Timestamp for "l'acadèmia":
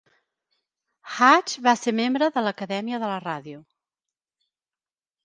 2.45-3.01